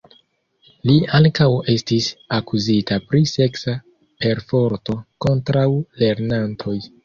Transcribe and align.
Li 0.89 0.95
ankaŭ 1.17 1.49
estis 1.73 2.07
akuzita 2.39 2.99
pri 3.11 3.23
seksa 3.35 3.77
perforto 4.25 4.99
kontraŭ 5.27 5.71
lernantoj. 6.05 6.79